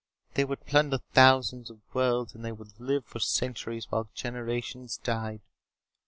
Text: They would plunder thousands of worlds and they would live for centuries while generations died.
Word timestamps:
They 0.33 0.45
would 0.45 0.65
plunder 0.65 0.97
thousands 1.13 1.69
of 1.69 1.81
worlds 1.93 2.33
and 2.33 2.43
they 2.43 2.51
would 2.51 2.79
live 2.79 3.05
for 3.05 3.19
centuries 3.19 3.85
while 3.91 4.09
generations 4.15 4.97
died. 4.97 5.41